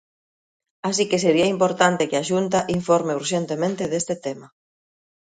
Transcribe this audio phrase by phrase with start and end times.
[0.89, 4.47] Así que sería importante que a Xunta informe urxentemente deste tema.